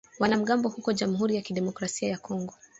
wanamgambo 0.19 0.69
huko 0.69 0.93
jamhuri 0.93 1.35
ya 1.35 1.41
kidemokrasia 1.41 2.09
ya 2.09 2.17
Kongo 2.17 2.53